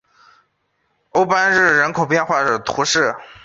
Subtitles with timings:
[1.11, 3.15] 欧班日人口变化图示